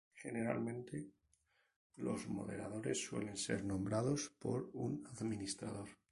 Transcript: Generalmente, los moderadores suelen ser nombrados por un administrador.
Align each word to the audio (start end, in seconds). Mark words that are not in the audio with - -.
Generalmente, 0.15 1.11
los 1.97 2.27
moderadores 2.27 3.05
suelen 3.05 3.37
ser 3.37 3.63
nombrados 3.63 4.31
por 4.39 4.71
un 4.73 5.07
administrador. 5.11 5.89